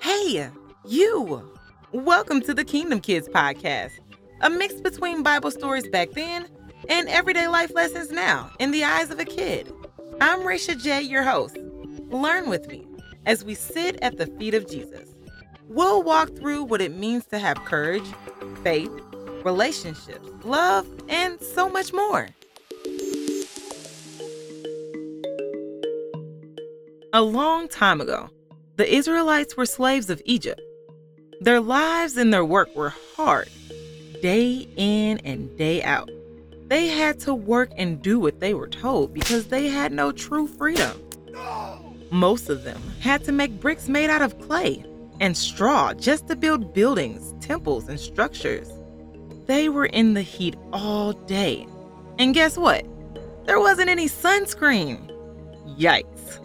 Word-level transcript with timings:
Hey, 0.00 0.50
you! 0.86 1.52
Welcome 1.92 2.40
to 2.42 2.54
the 2.54 2.64
Kingdom 2.64 3.00
Kids 3.00 3.28
podcast, 3.28 3.92
a 4.40 4.48
mix 4.48 4.80
between 4.80 5.22
Bible 5.22 5.50
stories 5.50 5.86
back 5.88 6.12
then 6.12 6.48
and 6.88 7.06
everyday 7.10 7.48
life 7.48 7.70
lessons 7.74 8.10
now 8.10 8.50
in 8.58 8.70
the 8.70 8.82
eyes 8.82 9.10
of 9.10 9.20
a 9.20 9.26
kid. 9.26 9.70
I'm 10.18 10.40
Raisha 10.40 10.82
J, 10.82 11.02
your 11.02 11.22
host. 11.22 11.58
Learn 12.08 12.48
with 12.48 12.66
me 12.68 12.86
as 13.26 13.44
we 13.44 13.54
sit 13.54 13.98
at 14.00 14.16
the 14.16 14.26
feet 14.26 14.54
of 14.54 14.70
Jesus. 14.70 15.14
We'll 15.68 16.02
walk 16.02 16.34
through 16.34 16.64
what 16.64 16.80
it 16.80 16.96
means 16.96 17.26
to 17.26 17.38
have 17.38 17.62
courage, 17.66 18.10
faith, 18.62 18.90
relationships, 19.44 20.26
love, 20.44 20.86
and 21.10 21.38
so 21.42 21.68
much 21.68 21.92
more. 21.92 22.28
A 27.12 27.20
long 27.20 27.68
time 27.68 28.00
ago, 28.00 28.30
the 28.80 28.96
Israelites 28.96 29.58
were 29.58 29.66
slaves 29.66 30.08
of 30.08 30.22
Egypt. 30.24 30.62
Their 31.42 31.60
lives 31.60 32.16
and 32.16 32.32
their 32.32 32.46
work 32.46 32.74
were 32.74 32.94
hard, 33.14 33.50
day 34.22 34.66
in 34.74 35.18
and 35.18 35.54
day 35.58 35.82
out. 35.82 36.10
They 36.68 36.86
had 36.86 37.20
to 37.20 37.34
work 37.34 37.68
and 37.76 38.00
do 38.00 38.18
what 38.18 38.40
they 38.40 38.54
were 38.54 38.68
told 38.68 39.12
because 39.12 39.48
they 39.48 39.68
had 39.68 39.92
no 39.92 40.12
true 40.12 40.46
freedom. 40.46 40.98
Most 42.10 42.48
of 42.48 42.64
them 42.64 42.80
had 43.00 43.22
to 43.24 43.32
make 43.32 43.60
bricks 43.60 43.86
made 43.86 44.08
out 44.08 44.22
of 44.22 44.40
clay 44.40 44.82
and 45.20 45.36
straw 45.36 45.92
just 45.92 46.26
to 46.28 46.34
build 46.34 46.72
buildings, 46.72 47.34
temples, 47.44 47.86
and 47.86 48.00
structures. 48.00 48.70
They 49.44 49.68
were 49.68 49.86
in 49.92 50.14
the 50.14 50.22
heat 50.22 50.56
all 50.72 51.12
day. 51.12 51.66
And 52.18 52.32
guess 52.32 52.56
what? 52.56 52.86
There 53.44 53.60
wasn't 53.60 53.90
any 53.90 54.08
sunscreen. 54.08 55.06
Yikes. 55.78 56.38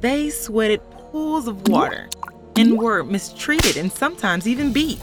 They 0.00 0.30
sweated 0.30 0.80
pools 1.10 1.48
of 1.48 1.68
water 1.68 2.08
and 2.56 2.78
were 2.78 3.02
mistreated 3.04 3.76
and 3.76 3.90
sometimes 3.90 4.46
even 4.46 4.72
beat. 4.72 5.00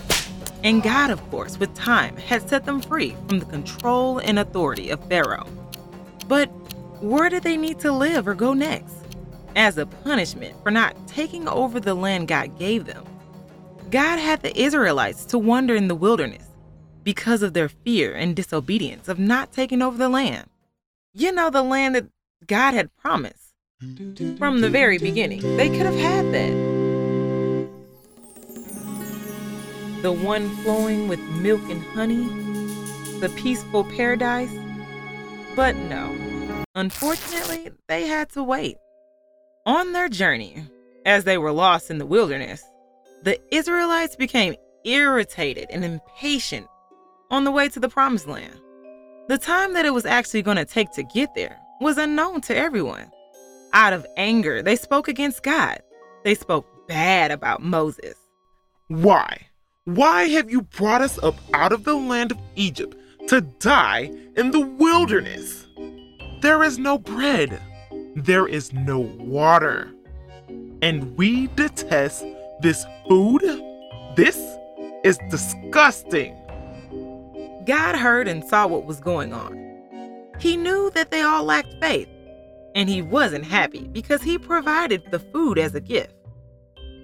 And 0.64 0.82
God, 0.82 1.10
of 1.12 1.22
course, 1.30 1.60
with 1.60 1.74
time, 1.76 2.18
had 2.18 2.48
set 2.50 2.66
them 2.66 2.82
free 2.82 3.16
from 3.28 3.40
the 3.40 3.46
control 3.46 4.20
and 4.20 4.40
authority 4.40 4.90
of 4.90 5.08
Pharaoh. 5.08 5.48
But 6.28 6.48
where 7.02 7.30
did 7.30 7.44
they 7.44 7.58
need 7.58 7.80
to 7.80 7.92
live 7.92 8.28
or 8.28 8.34
go 8.34 8.54
next? 8.54 8.96
As 9.56 9.78
a 9.78 9.86
punishment 9.86 10.56
for 10.64 10.72
not 10.72 10.96
taking 11.08 11.48
over 11.48 11.80
the 11.80 11.94
land 11.94 12.28
God 12.28 12.58
gave 12.58 12.86
them, 12.86 13.06
God 13.92 14.18
had 14.18 14.42
the 14.42 14.60
Israelites 14.60 15.24
to 15.26 15.38
wander 15.38 15.76
in 15.76 15.88
the 15.88 15.96
wilderness 15.96 16.50
because 17.04 17.44
of 17.44 17.54
their 17.54 17.70
fear 17.70 18.14
and 18.14 18.36
disobedience 18.36 19.08
of 19.08 19.20
not 19.20 19.54
taking 19.54 19.82
over 19.82 19.98
the 19.98 20.10
land. 20.10 20.50
You 21.14 21.32
know, 21.32 21.50
the 21.50 21.62
land 21.64 21.96
that 21.96 22.08
God 22.48 22.74
had 22.74 22.96
promised. 22.98 23.45
From 24.38 24.62
the 24.62 24.70
very 24.70 24.98
beginning, 24.98 25.42
they 25.58 25.68
could 25.68 25.86
have 25.86 25.96
had 25.96 26.34
that. 26.34 26.52
The 30.02 30.14
one 30.14 30.50
flowing 30.64 31.10
with 31.10 31.20
milk 31.42 31.60
and 31.70 31.84
honey, 31.84 32.24
the 33.20 33.28
peaceful 33.36 33.84
paradise. 33.84 34.50
But 35.58 35.76
no, 35.76 36.16
unfortunately, 36.74 37.70
they 37.90 38.08
had 38.08 38.30
to 38.30 38.44
wait. 38.44 38.78
On 39.66 39.92
their 39.92 40.08
journey, 40.08 40.64
as 41.06 41.26
they 41.26 41.38
were 41.38 41.52
lost 41.52 41.92
in 41.92 41.98
the 41.98 42.06
wilderness, 42.06 42.64
the 43.24 43.38
Israelites 43.54 44.16
became 44.16 44.56
irritated 44.86 45.68
and 45.70 45.84
impatient 45.84 46.68
on 47.30 47.44
the 47.44 47.52
way 47.52 47.68
to 47.68 47.82
the 47.82 47.90
promised 47.90 48.28
land. 48.28 48.58
The 49.28 49.38
time 49.38 49.74
that 49.74 49.86
it 49.86 49.94
was 49.94 50.06
actually 50.06 50.44
going 50.44 50.58
to 50.58 50.66
take 50.66 50.92
to 50.94 51.04
get 51.04 51.36
there 51.36 51.60
was 51.82 51.98
unknown 51.98 52.40
to 52.42 52.56
everyone. 52.56 53.12
Out 53.76 53.92
of 53.92 54.08
anger, 54.16 54.62
they 54.62 54.78
spoke 54.78 55.10
against 55.10 55.44
God. 55.44 55.80
They 56.24 56.34
spoke 56.34 56.66
bad 56.88 57.30
about 57.30 57.62
Moses. 57.62 58.16
Why? 58.88 59.48
Why 59.84 60.30
have 60.30 60.50
you 60.50 60.62
brought 60.62 61.02
us 61.02 61.22
up 61.22 61.36
out 61.54 61.74
of 61.74 61.84
the 61.84 61.94
land 61.94 62.32
of 62.32 62.38
Egypt 62.56 62.96
to 63.28 63.42
die 63.42 64.10
in 64.38 64.52
the 64.52 64.62
wilderness? 64.62 65.68
There 66.42 66.64
is 66.64 66.80
no 66.80 66.98
bread, 66.98 67.62
there 68.16 68.48
is 68.48 68.72
no 68.72 69.00
water, 69.20 69.92
and 70.82 71.18
we 71.18 71.48
detest 71.48 72.26
this 72.62 72.86
food? 73.10 73.42
This 74.16 74.38
is 75.04 75.20
disgusting. 75.30 76.34
God 77.68 77.98
heard 77.98 78.30
and 78.30 78.42
saw 78.46 78.68
what 78.68 78.86
was 78.86 79.02
going 79.02 79.34
on. 79.34 79.60
He 80.40 80.56
knew 80.56 80.92
that 80.92 81.12
they 81.12 81.24
all 81.24 81.44
lacked 81.44 81.76
faith, 81.82 82.08
and 82.76 82.90
he 82.90 83.02
wasn't 83.02 83.46
happy 83.46 83.88
because 83.88 84.22
he 84.22 84.38
provided 84.38 85.02
the 85.10 85.20
food 85.20 85.58
as 85.58 85.74
a 85.74 85.82
gift. 85.82 86.14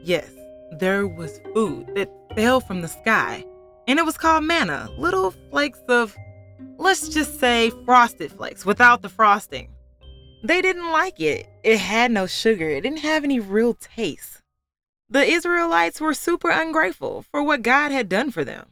Yes, 0.03 0.29
there 0.79 1.07
was 1.07 1.41
food 1.53 1.89
that 1.95 2.11
fell 2.35 2.59
from 2.59 2.81
the 2.81 2.87
sky, 2.87 3.45
and 3.87 3.97
it 3.97 4.05
was 4.05 4.17
called 4.17 4.43
manna, 4.43 4.89
little 4.97 5.31
flakes 5.49 5.81
of, 5.87 6.15
let's 6.77 7.09
just 7.09 7.39
say, 7.39 7.71
frosted 7.85 8.31
flakes 8.31 8.65
without 8.65 9.01
the 9.01 9.09
frosting. 9.09 9.69
They 10.43 10.61
didn't 10.61 10.91
like 10.91 11.19
it. 11.19 11.47
It 11.63 11.77
had 11.77 12.11
no 12.11 12.27
sugar, 12.27 12.69
it 12.69 12.81
didn't 12.81 12.99
have 12.99 13.23
any 13.23 13.39
real 13.39 13.73
taste. 13.73 14.41
The 15.09 15.23
Israelites 15.23 15.99
were 15.99 16.13
super 16.13 16.49
ungrateful 16.49 17.23
for 17.31 17.43
what 17.43 17.61
God 17.61 17.91
had 17.91 18.09
done 18.09 18.31
for 18.31 18.43
them. 18.43 18.67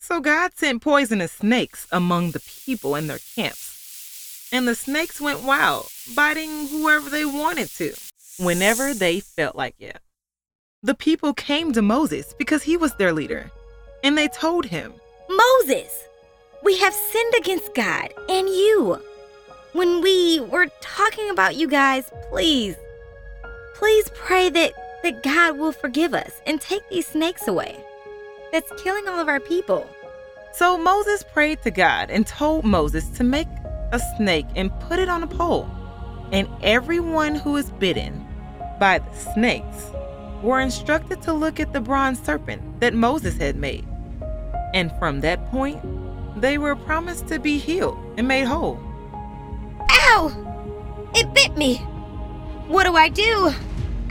So 0.00 0.20
God 0.20 0.52
sent 0.54 0.82
poisonous 0.82 1.32
snakes 1.32 1.86
among 1.90 2.32
the 2.32 2.40
people 2.64 2.94
in 2.94 3.06
their 3.06 3.20
camps. 3.34 3.65
And 4.52 4.66
the 4.66 4.74
snakes 4.74 5.20
went 5.20 5.42
wild, 5.42 5.88
biting 6.14 6.68
whoever 6.68 7.10
they 7.10 7.24
wanted 7.24 7.68
to, 7.76 7.94
whenever 8.38 8.94
they 8.94 9.20
felt 9.20 9.56
like 9.56 9.74
it. 9.80 9.98
The 10.82 10.94
people 10.94 11.34
came 11.34 11.72
to 11.72 11.82
Moses 11.82 12.32
because 12.38 12.62
he 12.62 12.76
was 12.76 12.94
their 12.94 13.12
leader, 13.12 13.50
and 14.04 14.16
they 14.16 14.28
told 14.28 14.66
him, 14.66 14.92
Moses, 15.28 16.04
we 16.62 16.78
have 16.78 16.94
sinned 16.94 17.34
against 17.38 17.74
God 17.74 18.14
and 18.28 18.48
you. 18.48 19.00
When 19.72 20.00
we 20.00 20.40
were 20.40 20.68
talking 20.80 21.28
about 21.28 21.56
you 21.56 21.68
guys, 21.68 22.10
please, 22.30 22.76
please 23.74 24.08
pray 24.14 24.48
that, 24.50 24.72
that 25.02 25.22
God 25.22 25.58
will 25.58 25.72
forgive 25.72 26.14
us 26.14 26.40
and 26.46 26.60
take 26.60 26.88
these 26.88 27.06
snakes 27.06 27.48
away. 27.48 27.76
That's 28.52 28.70
killing 28.82 29.08
all 29.08 29.18
of 29.18 29.28
our 29.28 29.40
people. 29.40 29.90
So 30.52 30.78
Moses 30.78 31.24
prayed 31.24 31.62
to 31.62 31.70
God 31.70 32.10
and 32.10 32.26
told 32.26 32.64
Moses 32.64 33.08
to 33.10 33.24
make 33.24 33.48
a 33.96 34.16
snake 34.16 34.46
and 34.54 34.78
put 34.80 34.98
it 34.98 35.08
on 35.08 35.22
a 35.22 35.26
pole. 35.26 35.68
And 36.32 36.48
everyone 36.62 37.34
who 37.34 37.52
was 37.52 37.70
bitten 37.70 38.26
by 38.78 38.98
the 38.98 39.12
snakes 39.32 39.90
were 40.42 40.60
instructed 40.60 41.22
to 41.22 41.32
look 41.32 41.58
at 41.58 41.72
the 41.72 41.80
bronze 41.80 42.22
serpent 42.22 42.80
that 42.80 42.94
Moses 42.94 43.36
had 43.36 43.56
made. 43.56 43.86
And 44.74 44.92
from 44.98 45.20
that 45.20 45.46
point, 45.50 45.80
they 46.40 46.58
were 46.58 46.76
promised 46.76 47.26
to 47.28 47.38
be 47.38 47.58
healed 47.58 47.98
and 48.18 48.28
made 48.28 48.44
whole. 48.44 48.78
Ow! 49.90 51.10
It 51.14 51.32
bit 51.32 51.56
me. 51.56 51.76
What 52.68 52.84
do 52.84 52.94
I 52.94 53.08
do? 53.08 53.54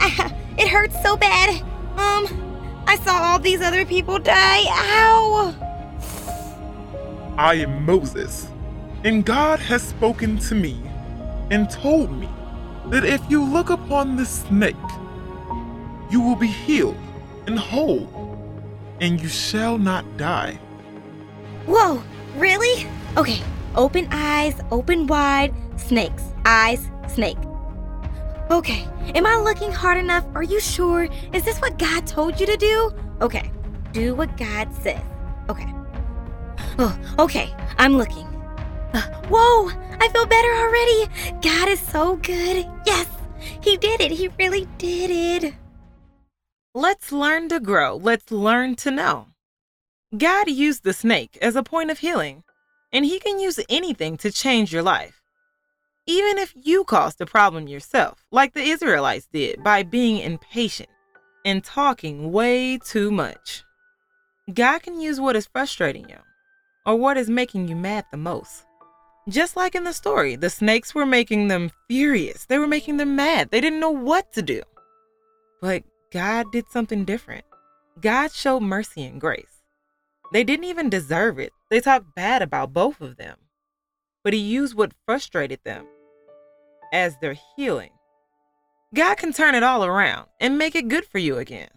it 0.58 0.68
hurts 0.68 1.00
so 1.02 1.16
bad. 1.16 1.62
Um, 1.96 2.82
I 2.88 2.96
saw 3.04 3.22
all 3.22 3.38
these 3.38 3.60
other 3.60 3.84
people 3.84 4.18
die. 4.18 4.64
Ow! 4.66 5.54
I 7.38 7.54
am 7.54 7.84
Moses, 7.84 8.48
and 9.06 9.24
God 9.24 9.60
has 9.60 9.82
spoken 9.82 10.36
to 10.38 10.56
me 10.56 10.82
and 11.52 11.70
told 11.70 12.10
me 12.10 12.28
that 12.86 13.04
if 13.04 13.22
you 13.30 13.40
look 13.40 13.70
upon 13.70 14.16
the 14.16 14.26
snake, 14.26 14.74
you 16.10 16.20
will 16.20 16.34
be 16.34 16.48
healed 16.48 16.96
and 17.46 17.56
whole, 17.56 18.10
and 19.00 19.20
you 19.20 19.28
shall 19.28 19.78
not 19.78 20.04
die. 20.16 20.58
Whoa, 21.66 22.02
really? 22.36 22.88
Okay, 23.16 23.40
open 23.76 24.08
eyes, 24.10 24.60
open 24.72 25.06
wide, 25.06 25.54
snakes, 25.76 26.24
eyes, 26.44 26.90
snake. 27.06 27.38
Okay, 28.50 28.88
am 29.14 29.24
I 29.24 29.36
looking 29.36 29.70
hard 29.70 29.98
enough? 29.98 30.26
Are 30.34 30.42
you 30.42 30.58
sure? 30.58 31.06
Is 31.32 31.44
this 31.44 31.60
what 31.60 31.78
God 31.78 32.08
told 32.08 32.40
you 32.40 32.46
to 32.46 32.56
do? 32.56 32.90
Okay, 33.20 33.52
do 33.92 34.16
what 34.16 34.36
God 34.36 34.74
says. 34.82 35.00
Okay. 35.48 35.72
Oh, 36.80 36.98
okay, 37.20 37.54
I'm 37.78 37.96
looking. 37.96 38.25
Whoa, 39.28 39.70
I 40.00 40.08
feel 40.08 40.26
better 40.26 40.52
already. 40.54 41.40
God 41.40 41.68
is 41.68 41.80
so 41.80 42.16
good. 42.16 42.66
Yes, 42.84 43.06
He 43.60 43.76
did 43.76 44.00
it. 44.00 44.10
He 44.10 44.28
really 44.38 44.66
did 44.78 45.10
it. 45.44 45.54
Let's 46.74 47.10
learn 47.10 47.48
to 47.48 47.60
grow. 47.60 47.96
Let's 47.96 48.30
learn 48.30 48.76
to 48.76 48.90
know. 48.90 49.28
God 50.16 50.50
used 50.50 50.84
the 50.84 50.92
snake 50.92 51.38
as 51.40 51.56
a 51.56 51.62
point 51.62 51.90
of 51.90 52.00
healing, 52.00 52.44
and 52.92 53.04
He 53.04 53.18
can 53.18 53.40
use 53.40 53.58
anything 53.68 54.16
to 54.18 54.30
change 54.30 54.72
your 54.72 54.82
life. 54.82 55.22
Even 56.06 56.38
if 56.38 56.52
you 56.54 56.84
caused 56.84 57.18
the 57.18 57.26
problem 57.26 57.66
yourself, 57.66 58.24
like 58.30 58.52
the 58.52 58.60
Israelites 58.60 59.26
did 59.32 59.64
by 59.64 59.82
being 59.82 60.18
impatient 60.18 60.90
and 61.46 61.64
talking 61.64 62.30
way 62.30 62.76
too 62.76 63.10
much. 63.10 63.64
God 64.52 64.82
can 64.82 65.00
use 65.00 65.18
what 65.20 65.34
is 65.34 65.46
frustrating 65.46 66.08
you 66.08 66.18
or 66.84 66.96
what 66.96 67.16
is 67.16 67.30
making 67.30 67.68
you 67.68 67.74
mad 67.74 68.04
the 68.10 68.18
most. 68.18 68.65
Just 69.28 69.56
like 69.56 69.74
in 69.74 69.82
the 69.82 69.92
story, 69.92 70.36
the 70.36 70.50
snakes 70.50 70.94
were 70.94 71.04
making 71.04 71.48
them 71.48 71.72
furious. 71.88 72.46
They 72.46 72.58
were 72.58 72.68
making 72.68 72.98
them 72.98 73.16
mad. 73.16 73.50
They 73.50 73.60
didn't 73.60 73.80
know 73.80 73.90
what 73.90 74.32
to 74.34 74.42
do. 74.42 74.62
But 75.60 75.82
God 76.12 76.52
did 76.52 76.70
something 76.70 77.04
different. 77.04 77.44
God 78.00 78.30
showed 78.32 78.60
mercy 78.60 79.04
and 79.04 79.20
grace. 79.20 79.62
They 80.32 80.44
didn't 80.44 80.66
even 80.66 80.90
deserve 80.90 81.40
it. 81.40 81.52
They 81.70 81.80
talked 81.80 82.14
bad 82.14 82.40
about 82.40 82.72
both 82.72 83.00
of 83.00 83.16
them. 83.16 83.36
But 84.22 84.32
He 84.32 84.38
used 84.38 84.76
what 84.76 84.92
frustrated 85.06 85.58
them 85.64 85.86
as 86.92 87.16
their 87.18 87.36
healing. 87.56 87.90
God 88.94 89.16
can 89.16 89.32
turn 89.32 89.56
it 89.56 89.64
all 89.64 89.84
around 89.84 90.28
and 90.38 90.56
make 90.56 90.76
it 90.76 90.88
good 90.88 91.04
for 91.04 91.18
you 91.18 91.38
again. 91.38 91.68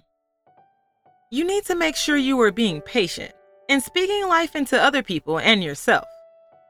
You 1.31 1.46
need 1.46 1.66
to 1.66 1.75
make 1.75 1.96
sure 1.96 2.18
you 2.18 2.40
are 2.42 2.51
being 2.51 2.81
patient 2.81 3.34
and 3.69 3.81
speaking 3.81 4.28
life 4.28 4.56
into 4.56 4.80
other 4.80 5.01
people 5.01 5.40
and 5.40 5.63
yourself. 5.63 6.06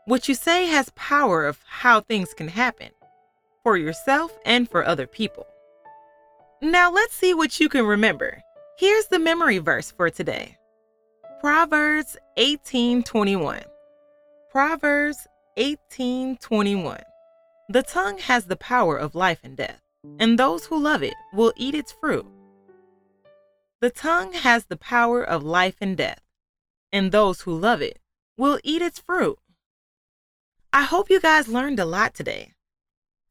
What 0.09 0.27
you 0.27 0.33
say 0.33 0.65
has 0.65 0.89
power 0.95 1.45
of 1.45 1.59
how 1.67 2.01
things 2.01 2.33
can 2.33 2.47
happen 2.47 2.89
for 3.61 3.77
yourself 3.77 4.35
and 4.43 4.67
for 4.67 4.83
other 4.83 5.05
people. 5.05 5.45
Now 6.63 6.91
let's 6.91 7.13
see 7.13 7.35
what 7.35 7.59
you 7.59 7.69
can 7.69 7.85
remember. 7.85 8.41
Here's 8.79 9.05
the 9.05 9.19
memory 9.19 9.59
verse 9.59 9.91
for 9.91 10.09
today. 10.09 10.57
Proverbs 11.39 12.17
18:21. 12.37 13.63
Proverbs 14.49 15.27
18:21. 15.57 17.03
The 17.69 17.83
tongue 17.83 18.17
has 18.17 18.45
the 18.45 18.55
power 18.55 18.97
of 18.97 19.13
life 19.13 19.41
and 19.43 19.55
death, 19.55 19.79
and 20.17 20.39
those 20.39 20.65
who 20.65 20.79
love 20.79 21.03
it 21.03 21.13
will 21.33 21.53
eat 21.55 21.75
its 21.75 21.91
fruit. 21.91 22.25
The 23.79 23.91
tongue 23.91 24.33
has 24.33 24.65
the 24.65 24.77
power 24.95 25.23
of 25.23 25.43
life 25.43 25.77
and 25.79 25.95
death, 25.95 26.23
and 26.91 27.11
those 27.11 27.41
who 27.41 27.53
love 27.53 27.83
it 27.83 27.99
will 28.37 28.59
eat 28.63 28.81
its 28.81 28.97
fruit. 28.97 29.37
I 30.71 30.83
hope 30.83 31.09
you 31.09 31.19
guys 31.19 31.47
learned 31.47 31.79
a 31.79 31.85
lot 31.85 32.13
today. 32.13 32.53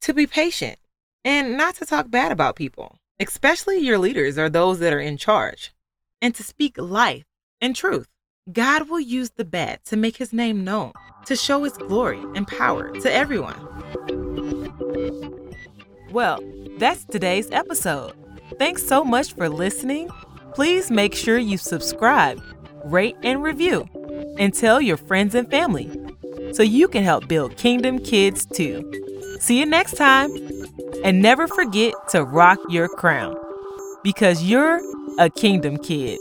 To 0.01 0.13
be 0.13 0.27
patient 0.27 0.77
and 1.23 1.57
not 1.57 1.75
to 1.75 1.85
talk 1.85 2.09
bad 2.09 2.31
about 2.31 2.55
people, 2.55 2.97
especially 3.19 3.79
your 3.79 3.97
leaders 3.97 4.37
or 4.37 4.49
those 4.49 4.79
that 4.79 4.93
are 4.93 4.99
in 4.99 5.17
charge, 5.17 5.73
and 6.21 6.33
to 6.35 6.43
speak 6.43 6.77
life 6.77 7.25
and 7.61 7.75
truth. 7.75 8.07
God 8.51 8.89
will 8.89 8.99
use 8.99 9.31
the 9.31 9.45
bad 9.45 9.83
to 9.85 9.97
make 9.97 10.17
his 10.17 10.33
name 10.33 10.63
known, 10.63 10.93
to 11.25 11.35
show 11.35 11.63
his 11.63 11.77
glory 11.77 12.21
and 12.35 12.47
power 12.47 12.91
to 12.99 13.13
everyone. 13.13 13.59
Well, 16.11 16.39
that's 16.77 17.05
today's 17.05 17.51
episode. 17.51 18.13
Thanks 18.57 18.87
so 18.87 19.03
much 19.03 19.33
for 19.33 19.49
listening 19.49 20.09
please 20.53 20.91
make 20.91 21.15
sure 21.15 21.37
you 21.37 21.57
subscribe, 21.57 22.41
rate, 22.83 23.15
and 23.23 23.41
review, 23.41 23.87
and 24.37 24.53
tell 24.53 24.81
your 24.81 24.97
friends 24.97 25.35
and 25.35 25.49
family 25.49 25.89
so 26.53 26.63
you 26.63 26.87
can 26.87 27.03
help 27.03 27.27
build 27.27 27.57
Kingdom 27.57 27.99
Kids 27.99 28.45
too. 28.45 28.83
See 29.39 29.59
you 29.59 29.65
next 29.65 29.95
time, 29.95 30.31
and 31.03 31.21
never 31.21 31.47
forget 31.47 31.93
to 32.09 32.23
rock 32.23 32.59
your 32.69 32.87
crown 32.87 33.35
because 34.03 34.43
you're 34.43 34.81
a 35.17 35.29
Kingdom 35.29 35.77
Kid. 35.77 36.19